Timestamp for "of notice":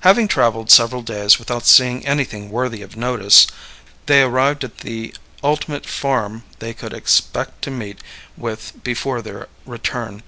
2.82-3.46